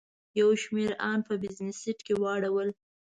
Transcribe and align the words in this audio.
یو 0.39 0.49
شمېر 0.63 0.91
ان 1.09 1.19
په 1.27 1.33
بزنس 1.41 1.75
سیټ 1.83 1.99
کې 2.05 2.13
واړول. 2.21 2.69